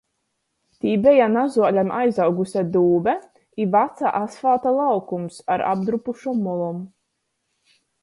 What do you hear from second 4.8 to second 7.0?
laukums ar apdrupušom molom.